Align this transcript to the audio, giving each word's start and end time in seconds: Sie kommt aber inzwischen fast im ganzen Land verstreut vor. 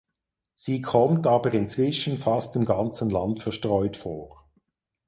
Sie 0.55 0.81
kommt 0.81 1.27
aber 1.27 1.53
inzwischen 1.53 2.17
fast 2.17 2.55
im 2.55 2.65
ganzen 2.65 3.11
Land 3.11 3.39
verstreut 3.39 3.97
vor. 3.97 4.49